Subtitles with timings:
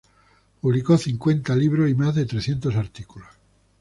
[0.61, 3.29] Publicó cincuenta libros y más de trescientos artículos.